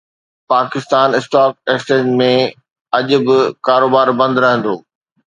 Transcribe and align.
Pakistan 0.51 1.07
stock 1.17 1.51
exchange 1.71 2.07
۾ 2.21 2.29
اڄ 2.99 3.07
به 3.27 3.37
ڪاروبار 3.67 4.07
بند 4.19 4.35
رهندو 4.43 4.73